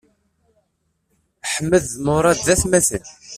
Aḥmed 1.45 1.83
d 1.91 1.93
Muṛad 2.05 2.37
d 2.45 2.47
atmaten. 2.53 3.05